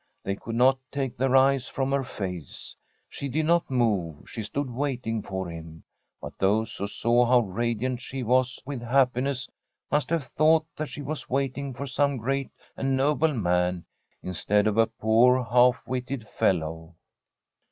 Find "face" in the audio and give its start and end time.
2.03-2.75